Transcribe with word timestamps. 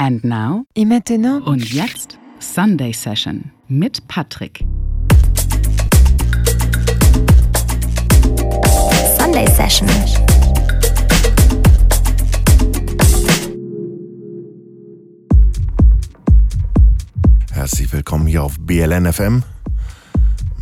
And 0.00 0.22
now 0.22 0.64
Et 0.76 0.84
maintenant 0.84 1.44
und 1.44 1.72
jetzt 1.72 2.18
Sunday 2.38 2.92
Session 2.92 3.50
mit 3.66 4.06
Patrick. 4.06 4.64
Sunday 9.18 9.44
Session. 9.48 9.88
Herzlich 17.52 17.92
willkommen 17.92 18.28
hier 18.28 18.44
auf 18.44 18.56
BLN 18.60 19.12
FM. 19.12 19.42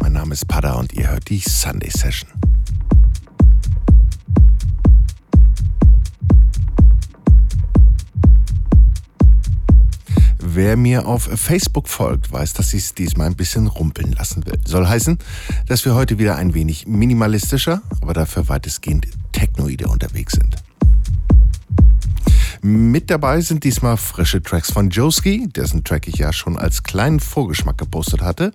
Mein 0.01 0.15
Name 0.15 0.33
ist 0.33 0.49
Pada 0.49 0.77
und 0.77 0.95
ihr 0.95 1.11
hört 1.11 1.29
die 1.29 1.41
Sunday 1.41 1.91
Session. 1.91 2.36
Wer 10.57 10.79
mir 10.79 11.07
auf 11.07 11.25
Facebook 11.25 11.87
folgt, 11.87 12.33
weiß, 12.33 12.55
dass 12.55 12.73
ich 12.73 12.85
es 12.85 12.95
diesmal 12.95 13.27
ein 13.27 13.37
bisschen 13.37 13.67
rumpeln 13.67 14.13
lassen 14.13 14.47
will. 14.47 14.59
Soll 14.67 14.89
heißen, 14.89 15.19
dass 15.67 15.85
wir 15.85 15.95
heute 15.95 16.19
wieder 16.19 16.37
ein 16.37 16.55
wenig 16.55 16.87
minimalistischer, 16.87 17.83
aber 18.01 18.15
dafür 18.15 18.49
weitestgehend 18.49 19.07
technoide 19.33 19.87
unterwegs 19.87 20.33
sind. 20.33 20.57
Mit 22.63 23.11
dabei 23.11 23.43
sind 23.43 23.65
diesmal 23.65 23.99
frische 23.99 24.43
Tracks 24.43 24.73
von 24.73 24.89
Joski, 24.89 25.47
dessen 25.47 25.85
Track 25.85 26.09
ich 26.09 26.17
ja 26.17 26.33
schon 26.33 26.57
als 26.57 26.83
kleinen 26.83 27.21
Vorgeschmack 27.21 27.77
gepostet 27.77 28.23
hatte, 28.23 28.51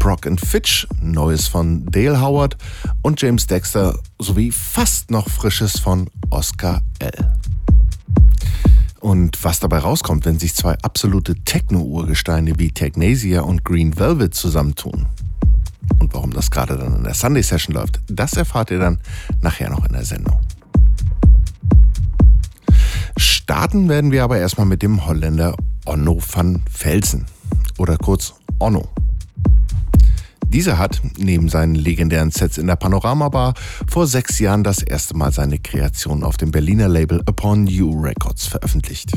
Brock 0.00 0.26
and 0.26 0.40
Fitch, 0.40 0.88
Neues 1.00 1.46
von 1.46 1.86
Dale 1.86 2.20
Howard 2.20 2.56
und 3.02 3.22
James 3.22 3.46
Dexter 3.46 3.96
sowie 4.18 4.50
fast 4.50 5.12
noch 5.12 5.30
Frisches 5.30 5.78
von 5.78 6.10
Oscar 6.30 6.82
L. 6.98 7.36
Und 9.06 9.44
was 9.44 9.60
dabei 9.60 9.78
rauskommt, 9.78 10.24
wenn 10.24 10.40
sich 10.40 10.56
zwei 10.56 10.76
absolute 10.82 11.36
Techno-Urgesteine 11.36 12.58
wie 12.58 12.72
Technasia 12.72 13.42
und 13.42 13.64
Green 13.64 13.96
Velvet 13.96 14.34
zusammentun. 14.34 15.06
Und 16.00 16.12
warum 16.12 16.32
das 16.32 16.50
gerade 16.50 16.76
dann 16.76 16.96
in 16.96 17.04
der 17.04 17.14
Sunday 17.14 17.44
Session 17.44 17.76
läuft, 17.76 18.00
das 18.08 18.32
erfahrt 18.32 18.72
ihr 18.72 18.80
dann 18.80 18.98
nachher 19.42 19.70
noch 19.70 19.86
in 19.86 19.92
der 19.92 20.04
Sendung. 20.04 20.40
Starten 23.16 23.88
werden 23.88 24.10
wir 24.10 24.24
aber 24.24 24.38
erstmal 24.38 24.66
mit 24.66 24.82
dem 24.82 25.06
Holländer 25.06 25.54
Onno 25.84 26.20
van 26.20 26.64
Velzen 26.68 27.26
oder 27.78 27.98
kurz 27.98 28.34
Onno. 28.58 28.88
Dieser 30.48 30.78
hat 30.78 31.00
neben 31.18 31.48
seinen 31.48 31.74
legendären 31.74 32.30
Sets 32.30 32.58
in 32.58 32.66
der 32.66 32.76
Panorama 32.76 33.28
Bar 33.28 33.54
vor 33.88 34.06
sechs 34.06 34.38
Jahren 34.38 34.64
das 34.64 34.82
erste 34.82 35.16
Mal 35.16 35.32
seine 35.32 35.58
Kreation 35.58 36.22
auf 36.22 36.36
dem 36.36 36.50
Berliner 36.50 36.88
Label 36.88 37.20
Upon 37.28 37.66
You 37.66 38.00
Records 38.00 38.46
veröffentlicht. 38.46 39.12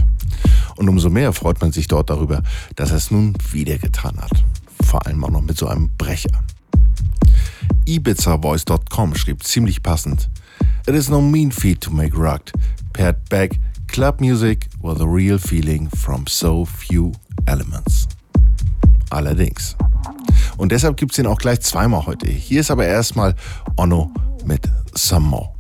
Und 0.76 0.90
umso 0.90 1.10
mehr 1.10 1.32
freut 1.34 1.62
man 1.62 1.72
sich 1.72 1.88
dort 1.88 2.10
darüber, 2.10 2.44
dass 2.76 2.92
er 2.92 2.98
es 2.98 3.12
nun 3.12 3.36
wieder 3.52 3.78
getan 3.78 4.18
hat. 4.20 4.44
Vor 4.86 5.06
allem 5.06 5.24
auch 5.24 5.30
noch 5.30 5.42
mit 5.42 5.58
so 5.58 5.68
einem 5.68 5.90
Brecher. 5.98 6.44
IbizaVoice.com 7.86 9.16
schrieb 9.16 9.44
ziemlich 9.44 9.84
passend: 9.84 10.30
It 10.88 10.96
is 10.96 11.10
no 11.10 11.22
mean 11.22 11.52
feat 11.52 11.82
to 11.82 11.92
make 11.92 12.18
rugged, 12.18 12.52
paired 12.94 13.30
back 13.30 13.60
club 13.88 14.20
music 14.20 14.68
with 14.82 15.02
a 15.02 15.06
real 15.06 15.40
feeling 15.40 15.90
from 15.96 16.26
so 16.28 16.66
few 16.66 17.12
elements. 17.46 18.08
Allerdings. 19.10 19.76
Und 20.58 20.72
deshalb 20.72 20.98
gibt 20.98 21.14
es 21.14 21.18
ihn 21.20 21.28
auch 21.28 21.38
gleich 21.38 21.62
zweimal 21.62 22.06
heute. 22.06 22.28
Hier 22.30 22.62
ist 22.62 22.72
aber 22.72 22.86
erstmal 22.86 23.36
Onno 23.78 24.12
mit 24.46 24.70
Some 24.94 25.28
More. 25.28 25.59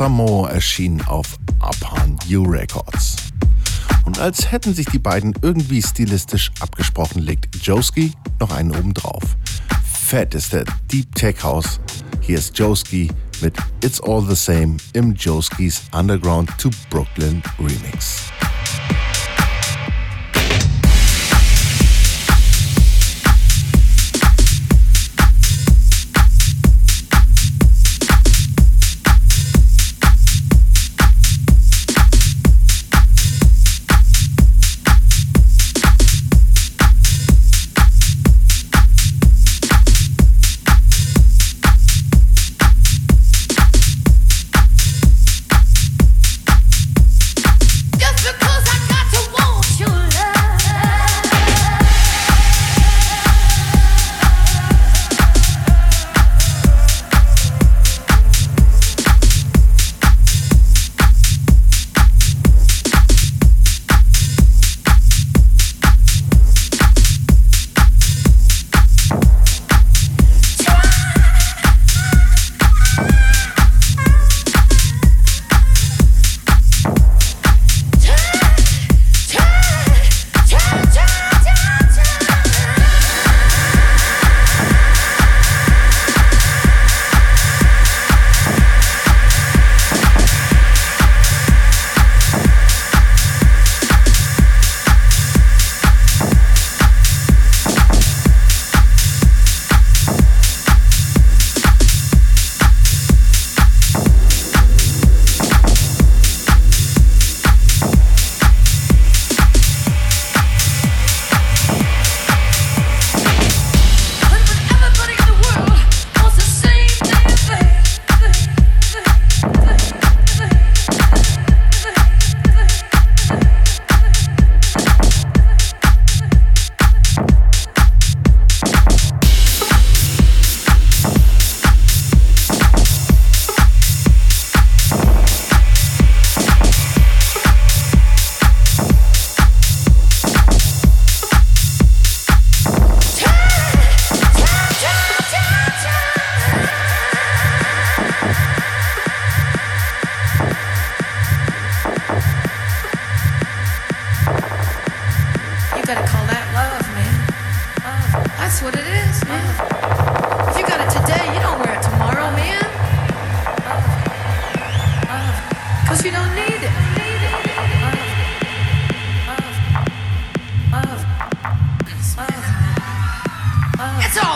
Ono 0.00 0.08
mit 0.08 0.16
Samo 0.16 0.46
erschien 0.46 1.02
auf 1.02 1.36
Upon 1.60 2.16
You 2.26 2.42
Records. 2.44 3.16
Und 4.06 4.18
als 4.18 4.50
hätten 4.50 4.74
sich 4.74 4.86
die 4.86 4.98
beiden 4.98 5.34
irgendwie 5.42 5.82
stilistisch 5.82 6.50
abgesprochen, 6.60 7.20
legt 7.20 7.54
Joski 7.66 8.12
noch 8.38 8.50
einen 8.50 8.74
oben 8.74 8.94
drauf. 8.94 9.22
Fett 9.84 10.34
ist 10.34 10.54
der 10.54 10.64
Deep 10.90 11.14
Tech 11.14 11.42
House. 11.42 11.80
Hier 12.22 12.38
ist 12.38 12.58
Joski 12.58 13.10
mit 13.42 13.54
It's 13.84 14.00
All 14.00 14.24
the 14.26 14.34
Same 14.34 14.78
im 14.94 15.14
Joskis 15.14 15.82
Underground 15.92 16.50
to 16.58 16.70
Brooklyn 16.88 17.42
Remix. 17.58 18.30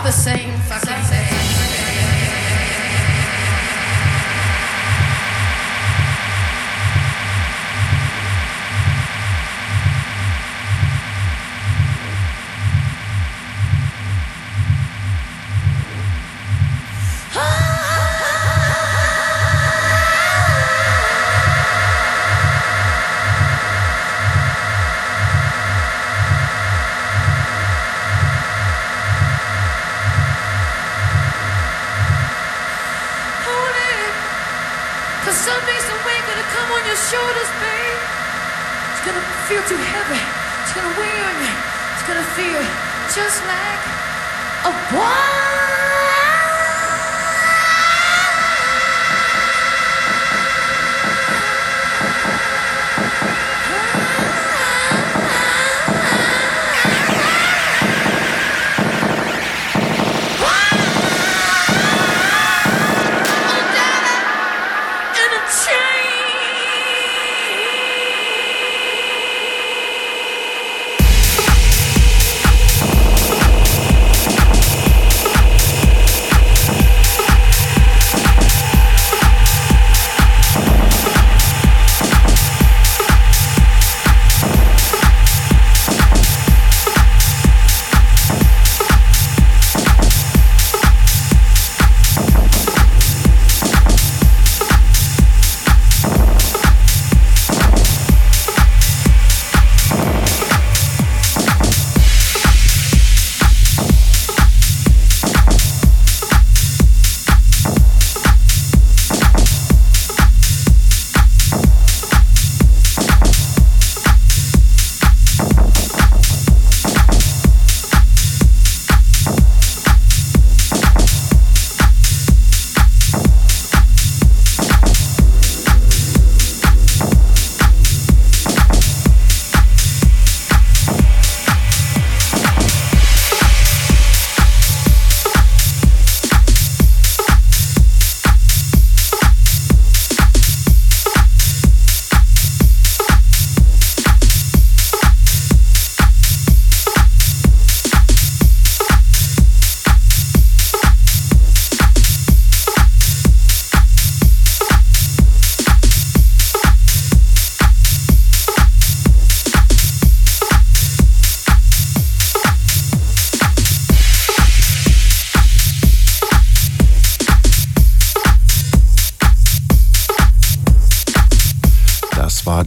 the 0.05 0.13
same 0.13 0.53
fucking 0.69 1.03
thing. 1.05 1.24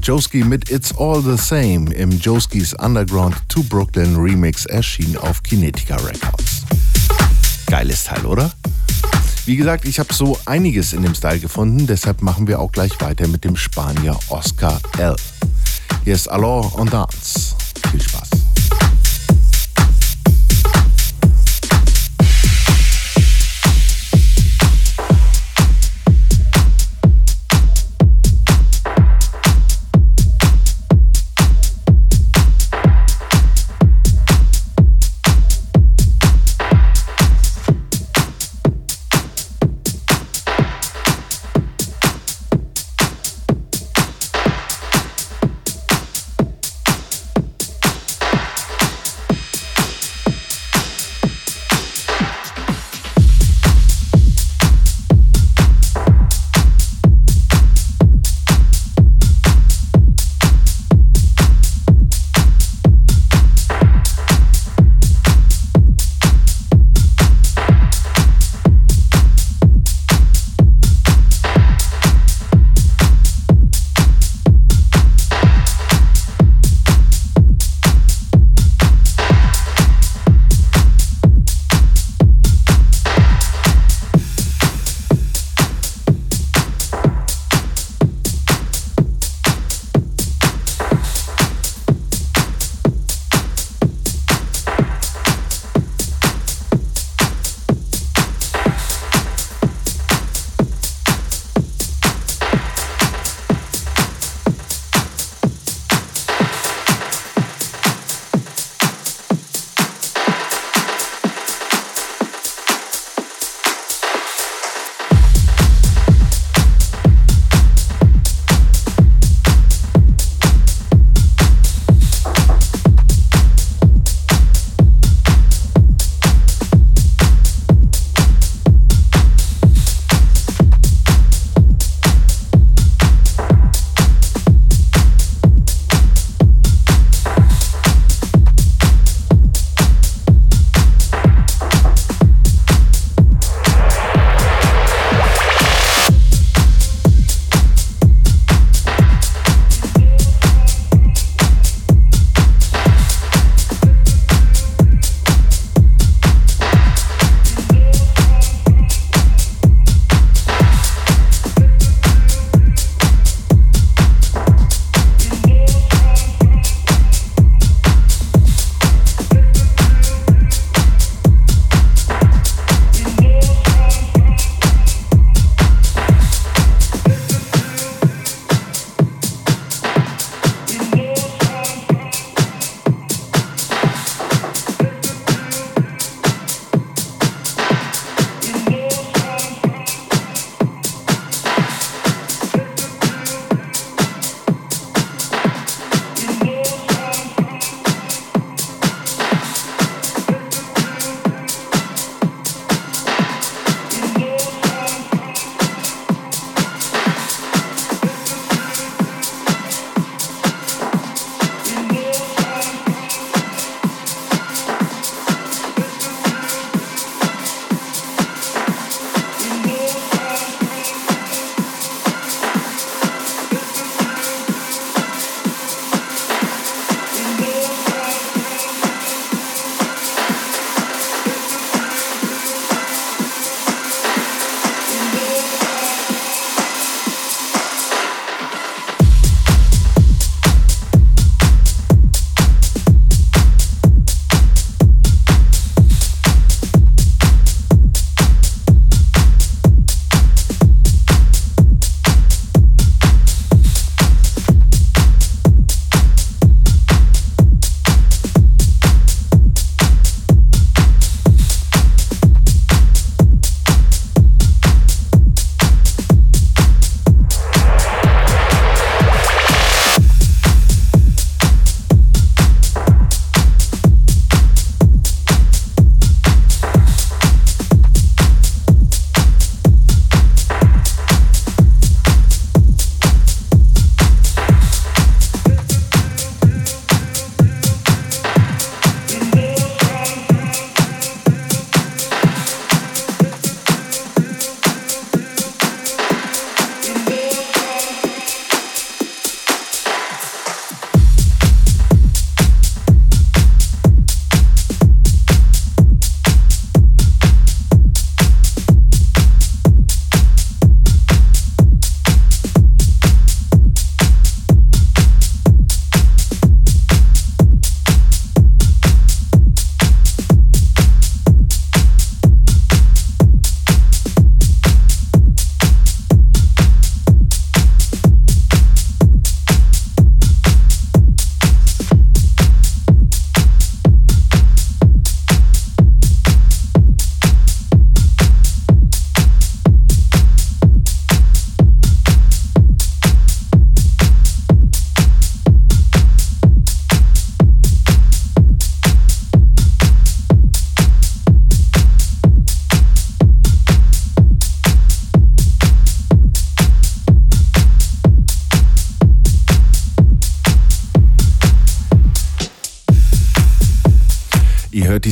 Joski 0.08 0.42
mit 0.46 0.72
It's 0.72 0.98
All 0.98 1.22
the 1.22 1.36
Same 1.36 1.94
im 1.94 2.12
Joskis 2.12 2.74
Underground 2.76 3.36
to 3.50 3.62
Brooklyn 3.64 4.16
Remix 4.16 4.66
erschien 4.66 5.18
auf 5.18 5.44
Kinetica 5.44 5.98
Records. 5.98 6.64
Geiles 7.66 8.06
Teil, 8.06 8.26
oder? 8.26 8.50
Wie 9.46 9.58
gesagt, 9.58 9.84
ich 9.84 10.00
habe 10.00 10.14
so 10.14 10.40
einiges 10.46 10.94
in 10.94 11.02
dem 11.02 11.14
Style 11.14 11.40
gefunden, 11.40 11.88
deshalb 11.88 12.22
machen 12.22 12.48
wir 12.48 12.62
auch 12.62 12.72
gleich 12.72 12.94
weiter 13.02 13.28
mit 13.28 13.44
dem 13.44 13.58
Spanier 13.58 14.18
Oscar 14.30 14.80
L. 14.98 15.18
Hier 16.06 16.14
ist 16.14 16.30
Alors 16.30 16.80
on 16.80 16.90
Dance. 16.90 17.47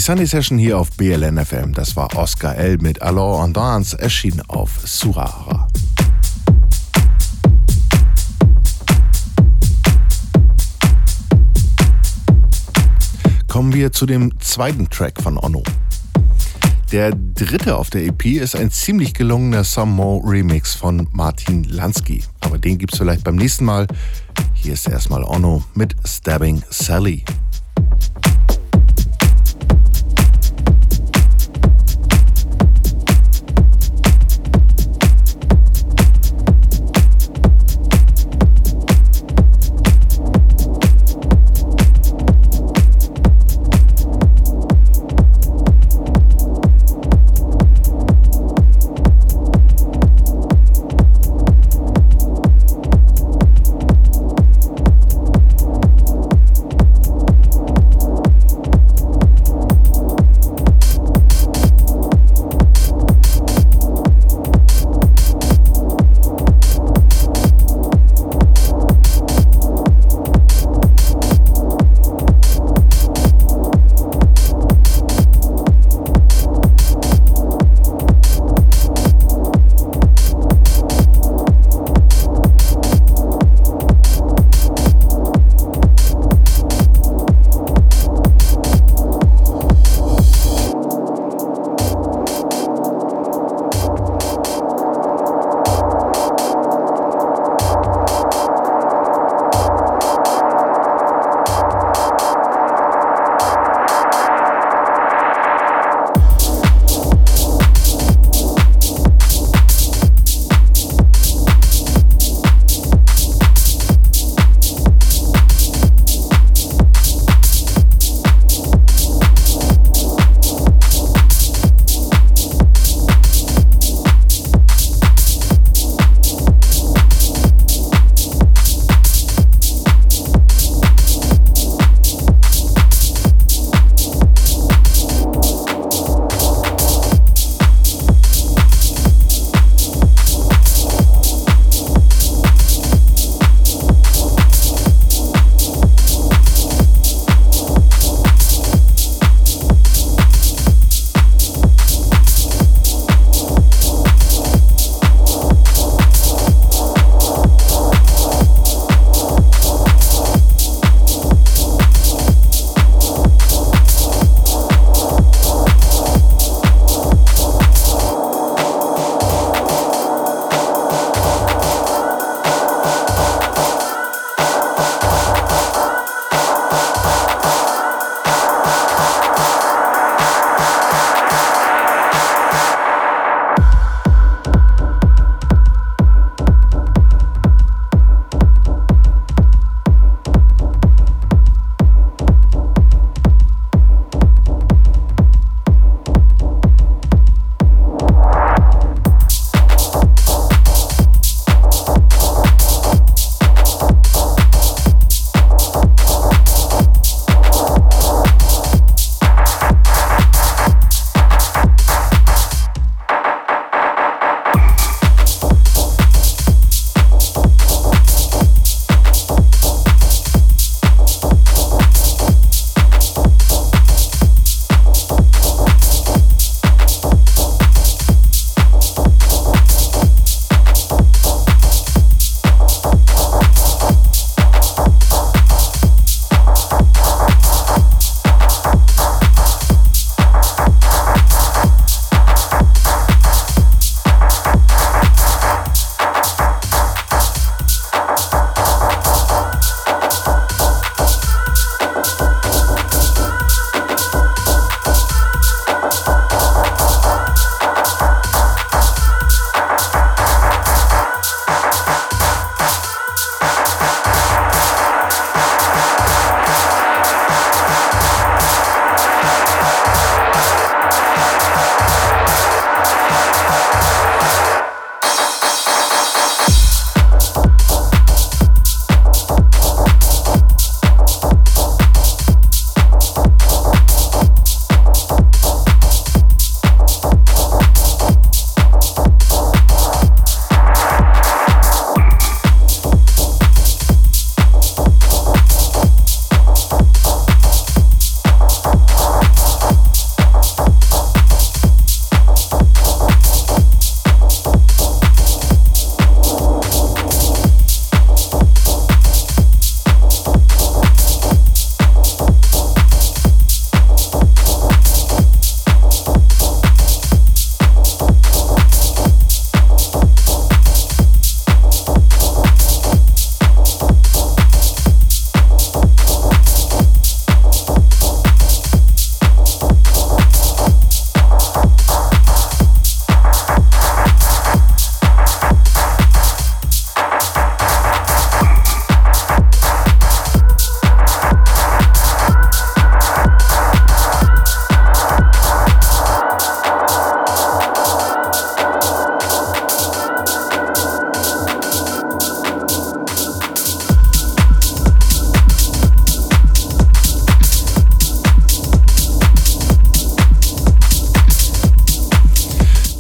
Sunday 0.06 0.28
Session 0.28 0.60
hier 0.60 0.78
auf 0.78 0.92
BLN 0.92 1.44
FM. 1.44 1.74
Das 1.74 1.96
war 1.96 2.16
Oscar 2.16 2.56
L. 2.56 2.78
mit 2.78 3.02
Alors 3.02 3.44
en 3.44 3.54
Dance, 3.54 3.98
erschienen 3.98 4.44
auf 4.50 4.70
Surara. 4.86 5.68
Kommen 13.48 13.74
wir 13.74 13.92
zu 13.92 14.06
dem 14.06 14.40
zweiten 14.40 14.88
Track 14.92 15.20
von 15.20 15.40
Onno. 15.40 15.64
Der 16.92 17.10
dritte 17.10 17.76
auf 17.76 17.90
der 17.90 18.06
EP 18.06 18.26
ist 18.26 18.56
ein 18.56 18.70
ziemlich 18.70 19.16
gelungener 19.16 19.64
Some 19.64 19.92
More 19.92 20.22
Remix 20.24 20.76
von 20.76 21.08
Martin 21.14 21.64
Lansky. 21.64 22.22
Aber 22.42 22.60
den 22.60 22.78
gibt's 22.78 23.00
vielleicht 23.00 23.24
beim 23.24 23.38
nächsten 23.38 23.66
Mal. 23.66 23.88
Hier 24.54 24.74
ist 24.74 24.88
erstmal 24.88 25.24
Onno 25.24 25.64
mit 25.74 25.96
Stabbing 26.06 26.62
Sally. 26.70 27.26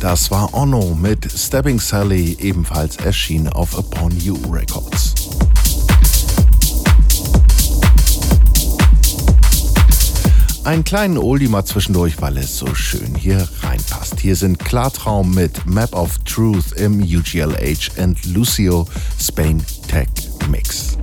Das 0.05 0.29
war 0.29 0.53
Ono 0.53 0.93
mit 0.93 1.27
Stepping 1.31 1.79
Sally, 1.79 2.37
ebenfalls 2.39 2.97
erschienen 2.97 3.47
auf 3.47 3.75
Upon 3.75 4.15
You 4.19 4.37
Records. 4.51 5.15
Einen 10.63 10.83
kleinen 10.83 11.17
Oldie 11.17 11.47
mal 11.47 11.65
zwischendurch, 11.65 12.21
weil 12.21 12.37
es 12.37 12.55
so 12.55 12.75
schön 12.75 13.15
hier 13.15 13.49
reinpasst. 13.63 14.19
Hier 14.19 14.35
sind 14.35 14.59
Klartraum 14.59 15.33
mit 15.33 15.65
Map 15.65 15.95
of 15.95 16.19
Truth 16.19 16.73
im 16.73 17.01
UGLH 17.01 17.99
and 17.99 18.23
Lucio 18.25 18.85
Spain 19.19 19.65
Tech 19.87 20.09
Mix. 20.51 20.99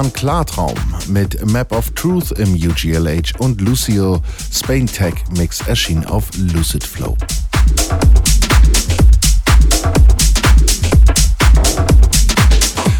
Das 0.00 0.06
war 0.06 0.12
ein 0.12 0.18
Klartraum 0.18 0.94
mit 1.08 1.44
Map 1.52 1.72
of 1.72 1.90
Truth 1.90 2.32
im 2.32 2.54
UGLH 2.54 3.38
und 3.38 3.60
Lucio 3.60 4.22
Spain 4.50 4.86
Tech 4.86 5.12
Mix 5.36 5.60
erschien 5.60 6.06
auf 6.06 6.24
Lucid 6.38 6.82
Flow. 6.82 7.18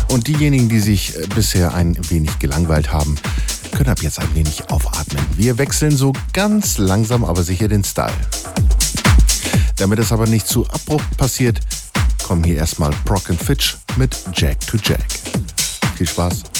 Und 0.09 0.27
diejenigen, 0.27 0.69
die 0.69 0.81
sich 0.81 1.17
äh, 1.17 1.27
bisher 1.35 1.73
ein 1.73 1.97
wenig 2.11 2.39
gelangweilt 2.39 2.93
haben, 2.93 3.17
können 3.73 3.89
ab 3.89 4.03
jetzt 4.03 4.19
ein 4.19 4.35
wenig 4.35 4.69
aufatmen. 4.69 5.25
Wir 5.37 5.57
wechseln 5.57 5.97
so 5.97 6.13
ganz 6.35 6.77
langsam, 6.77 7.25
aber 7.25 7.43
sicher 7.43 7.69
den 7.69 7.83
Style. 7.83 8.13
Damit 9.77 10.01
es 10.01 10.13
aber 10.13 10.27
nicht 10.27 10.47
zu 10.47 10.67
abrupt 10.67 11.17
passiert, 11.17 11.61
kommen 12.23 12.45
hier 12.45 12.57
erstmal 12.57 12.91
Proc 13.07 13.31
and 13.31 13.43
Fitch 13.43 13.79
mit 13.97 14.15
Jack 14.35 14.61
to 14.67 14.77
Jack. 14.77 15.07
Viel 15.97 16.07
Spaß! 16.07 16.60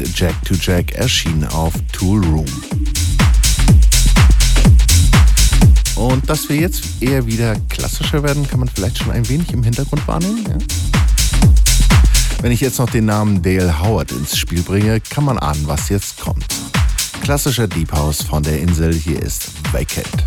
mit 0.00 0.18
Jack 0.18 0.34
to 0.44 0.54
Jack 0.54 0.92
erschien 0.92 1.44
auf 1.48 1.72
Tool 1.92 2.24
Room. 2.24 2.46
Und 5.94 6.28
dass 6.28 6.48
wir 6.48 6.56
jetzt 6.56 6.84
eher 7.00 7.26
wieder 7.26 7.54
klassischer 7.68 8.22
werden, 8.22 8.48
kann 8.48 8.60
man 8.60 8.68
vielleicht 8.68 8.98
schon 8.98 9.12
ein 9.12 9.28
wenig 9.28 9.52
im 9.52 9.62
Hintergrund 9.62 10.06
wahrnehmen. 10.08 10.44
Ja? 10.48 10.58
Wenn 12.40 12.50
ich 12.50 12.60
jetzt 12.60 12.78
noch 12.78 12.90
den 12.90 13.06
Namen 13.06 13.42
Dale 13.42 13.80
Howard 13.80 14.10
ins 14.12 14.36
Spiel 14.36 14.62
bringe, 14.62 15.00
kann 15.00 15.24
man 15.24 15.38
ahnen, 15.38 15.66
was 15.66 15.88
jetzt 15.88 16.20
kommt. 16.20 16.44
Klassischer 17.22 17.68
Deep 17.68 17.92
House 17.92 18.22
von 18.22 18.42
der 18.42 18.60
Insel, 18.60 18.92
hier 18.92 19.22
ist 19.22 19.50
Vacant. 19.72 20.24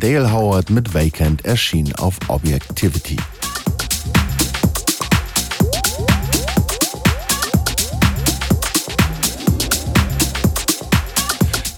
Dale 0.00 0.30
Howard 0.32 0.70
mit 0.70 0.94
Vacant, 0.94 1.44
erschien 1.44 1.92
auf 1.96 2.16
Objectivity. 2.28 3.16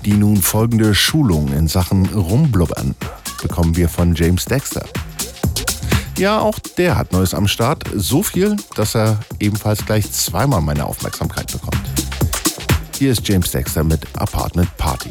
Die 0.05 0.13
nun 0.13 0.37
folgende 0.37 0.95
Schulung 0.95 1.51
in 1.55 1.67
Sachen 1.67 2.07
Rumblubbern 2.07 2.95
bekommen 3.41 3.75
wir 3.77 3.89
von 3.89 4.15
James 4.15 4.45
Dexter. 4.45 4.85
Ja, 6.19 6.41
auch 6.41 6.59
der 6.77 6.97
hat 6.97 7.13
Neues 7.13 7.33
am 7.33 7.49
Start. 7.49 7.85
So 7.95 8.23
viel, 8.23 8.57
dass 8.75 8.95
er 8.95 9.19
ebenfalls 9.39 9.87
gleich 9.87 10.13
zweimal 10.13 10.61
meine 10.61 10.85
Aufmerksamkeit 10.85 11.51
bekommt. 11.51 11.81
Hier 12.99 13.13
ist 13.13 13.27
James 13.27 13.51
Dexter 13.51 13.83
mit 13.83 14.07
Apartment 14.19 14.77
Party. 14.77 15.09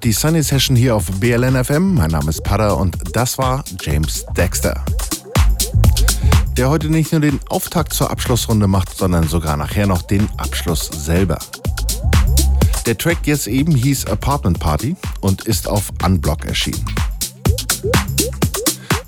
Hört 0.00 0.04
die 0.04 0.12
Sunny 0.12 0.42
Session 0.42 0.76
hier 0.76 0.96
auf 0.96 1.04
BLN 1.20 1.62
FM. 1.62 1.94
Mein 1.94 2.10
Name 2.10 2.30
ist 2.30 2.42
Pada 2.42 2.72
und 2.72 2.96
das 3.12 3.36
war 3.36 3.62
James 3.82 4.24
Dexter. 4.34 4.82
Der 6.56 6.70
heute 6.70 6.88
nicht 6.88 7.12
nur 7.12 7.20
den 7.20 7.38
Auftakt 7.50 7.92
zur 7.92 8.10
Abschlussrunde 8.10 8.66
macht, 8.66 8.96
sondern 8.96 9.28
sogar 9.28 9.58
nachher 9.58 9.86
noch 9.86 10.00
den 10.00 10.26
Abschluss 10.38 10.86
selber. 10.86 11.38
Der 12.86 12.96
Track 12.96 13.18
jetzt 13.24 13.46
eben 13.46 13.74
hieß 13.74 14.06
Apartment 14.06 14.58
Party 14.58 14.96
und 15.20 15.44
ist 15.44 15.68
auf 15.68 15.90
Unblock 16.02 16.46
erschienen. 16.46 16.86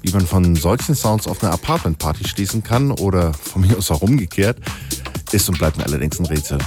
Wie 0.03 0.11
man 0.11 0.27
von 0.27 0.57
solchen 0.57 0.95
Sounds 0.95 1.27
auf 1.27 1.43
eine 1.43 1.55
Apartment 1.55 1.97
Party 1.99 2.29
schließen 2.29 2.63
kann 2.63 2.91
oder 2.91 3.33
von 3.33 3.63
mir 3.63 3.79
aus 3.79 3.91
auch 3.91 4.03
umgekehrt, 4.03 4.59
ist 5.35 5.49
und 5.49 5.59
bleibt 5.59 5.77
mir 5.77 5.85
allerdings 5.85 6.19
ein 6.19 6.27
Rätsel. 6.27 6.59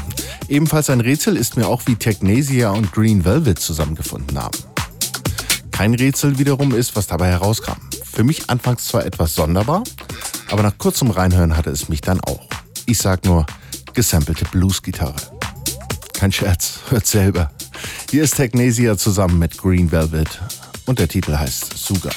Ebenfalls 0.48 0.90
ein 0.90 1.02
Rätsel 1.02 1.38
ist 1.38 1.58
mir 1.58 1.68
auch, 1.68 1.82
wie 1.86 1.96
Technesia 1.96 2.72
und 2.72 2.92
Green 2.92 3.26
Velvet 3.26 3.60
zusammengefunden 3.60 4.42
haben. 4.42 4.58
Kein 5.72 5.94
Rätsel 5.94 6.38
wiederum 6.40 6.74
ist, 6.74 6.96
was 6.96 7.08
dabei 7.08 7.28
herauskam. 7.28 7.78
Für 8.04 8.24
mich 8.24 8.50
anfangs 8.50 8.86
zwar 8.88 9.06
etwas 9.06 9.36
sonderbar, 9.36 9.84
aber 10.50 10.64
nach 10.64 10.78
kurzem 10.78 11.12
Reinhören 11.12 11.58
hatte 11.58 11.70
es 11.70 11.90
mich 11.90 12.02
dann 12.02 12.22
auch. 12.22 12.48
Ich 12.86 13.00
sag 13.00 13.26
nur, 13.26 13.46
gesampelte 13.94 14.46
Bluesgitarre. 14.46 15.16
Kein 16.14 16.32
Scherz, 16.32 16.80
hört 16.90 17.08
selber. 17.08 17.52
Hier 18.10 18.24
ist 18.24 18.36
Technesia 18.36 18.98
zusammen 18.98 19.40
mit 19.40 19.58
Green 19.58 19.92
Velvet 19.92 20.40
und 20.86 21.00
der 21.00 21.08
Titel 21.08 21.36
heißt 21.38 21.78
Suga. 21.78 22.12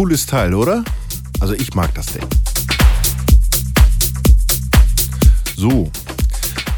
Cooles 0.00 0.24
Teil, 0.24 0.54
oder? 0.54 0.82
Also 1.40 1.52
ich 1.52 1.74
mag 1.74 1.94
das 1.94 2.06
Ding. 2.06 2.24
So, 5.54 5.90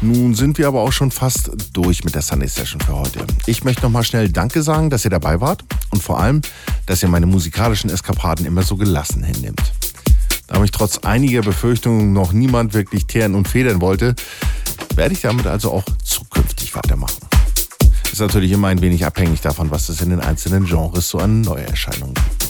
nun 0.01 0.35
sind 0.35 0.57
wir 0.57 0.67
aber 0.67 0.81
auch 0.81 0.91
schon 0.91 1.09
fast 1.09 1.49
durch 1.71 2.03
mit 2.03 2.15
der 2.15 2.21
Sunday 2.21 2.49
Session 2.49 2.81
für 2.81 2.97
heute. 2.97 3.25
Ich 3.45 3.63
möchte 3.63 3.83
nochmal 3.83 4.03
schnell 4.03 4.27
Danke 4.27 4.61
sagen, 4.61 4.89
dass 4.89 5.05
ihr 5.05 5.09
dabei 5.09 5.39
wart 5.39 5.63
und 5.91 6.03
vor 6.03 6.19
allem, 6.19 6.41
dass 6.85 7.01
ihr 7.01 7.07
meine 7.07 7.25
musikalischen 7.25 7.89
Eskapaden 7.89 8.45
immer 8.45 8.63
so 8.63 8.75
gelassen 8.75 9.23
hinnimmt. 9.23 9.71
Da 10.47 10.59
mich 10.59 10.71
trotz 10.71 10.97
einiger 10.97 11.43
Befürchtungen 11.43 12.11
noch 12.11 12.33
niemand 12.33 12.73
wirklich 12.73 13.05
teeren 13.07 13.35
und 13.35 13.47
federn 13.47 13.79
wollte, 13.79 14.15
werde 14.95 15.13
ich 15.13 15.21
damit 15.21 15.47
also 15.47 15.71
auch 15.71 15.85
zukünftig 16.03 16.75
weitermachen. 16.75 17.25
Ist 18.11 18.19
natürlich 18.19 18.51
immer 18.51 18.67
ein 18.67 18.81
wenig 18.81 19.05
abhängig 19.05 19.39
davon, 19.39 19.71
was 19.71 19.87
es 19.87 20.01
in 20.01 20.09
den 20.09 20.19
einzelnen 20.19 20.65
Genres 20.65 21.07
so 21.07 21.19
an 21.19 21.39
Neuerscheinungen 21.39 22.15
gibt. 22.15 22.42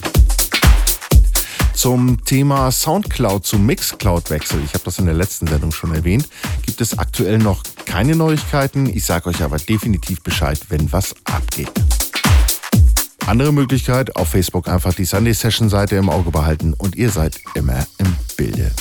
Zum 1.74 2.24
Thema 2.24 2.72
Soundcloud 2.72 3.46
zu 3.46 3.58
Mixcloud-Wechsel, 3.58 4.62
ich 4.64 4.74
habe 4.74 4.84
das 4.86 5.00
in 5.00 5.06
der 5.06 5.16
letzten 5.16 5.48
Sendung 5.48 5.72
schon 5.72 5.94
erwähnt, 5.94 6.30
gibt 6.66 6.80
es 6.82 6.98
aktuell 6.98 7.38
noch 7.38 7.64
keine 7.86 8.16
Neuigkeiten. 8.16 8.86
Ich 8.86 9.06
sage 9.06 9.30
euch 9.30 9.42
aber 9.42 9.58
definitiv 9.58 10.22
Bescheid, 10.22 10.60
wenn 10.70 10.92
was 10.92 11.14
abgeht. 11.26 11.72
Andere 13.26 13.54
Möglichkeit, 13.54 14.16
auf 14.16 14.30
Facebook 14.30 14.68
einfach 14.68 14.94
die 14.94 15.06
Sunday 15.06 15.34
Session 15.34 15.70
Seite 15.70 15.96
im 15.96 16.10
Auge 16.10 16.32
behalten 16.32 16.74
und 16.74 16.96
ihr 16.96 17.10
seid 17.10 17.40
immer 17.56 17.86
im 17.98 18.16
Bilde. 18.38 18.72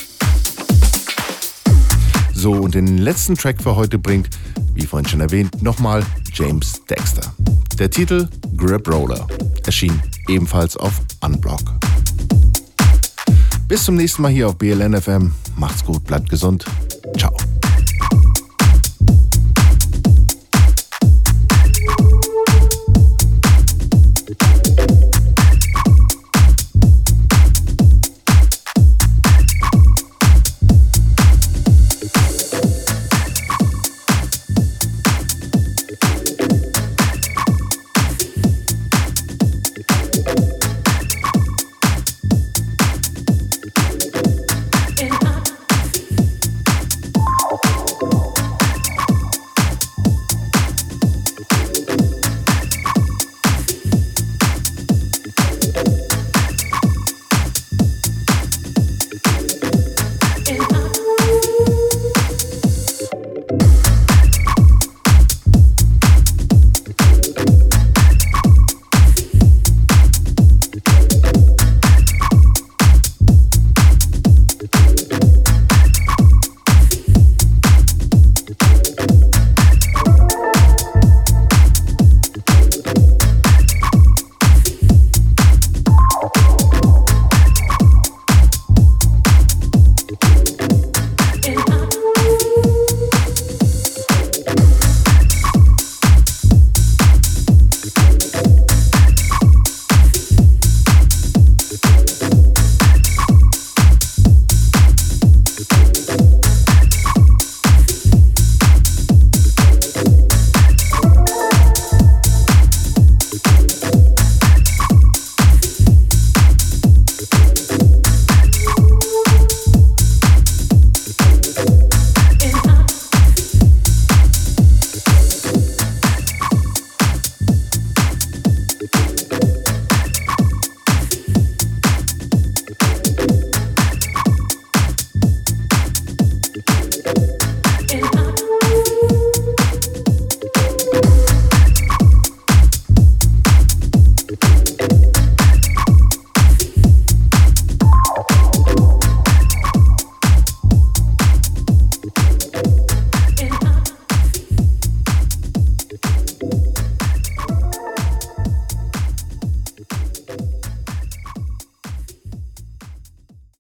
So, 2.35 2.53
und 2.53 2.75
den 2.75 2.99
letzten 2.99 3.37
Track 3.37 3.63
für 3.63 3.77
heute 3.77 3.99
bringt, 3.99 4.31
wie 4.75 4.85
vorhin 4.85 5.09
schon 5.09 5.21
erwähnt, 5.21 5.63
nochmal 5.63 6.05
James 6.33 6.85
Dexter. 6.91 7.33
Der 7.79 7.91
Titel 7.91 8.29
Grip 8.57 8.89
Roller 8.89 9.27
erschien 9.65 10.03
ebenfalls 10.29 10.77
auf 10.77 11.01
Unblock. 11.21 11.63
Bis 13.73 13.85
zum 13.85 13.97
nächsten 13.97 14.21
Mal 14.21 14.31
hier 14.31 14.49
auf 14.49 14.59
BLNFM. 14.59 15.33
Macht's 15.57 15.83
gut, 15.83 16.05
bleibt 16.05 16.29
gesund. 16.29 16.67
Ciao. 17.17 17.35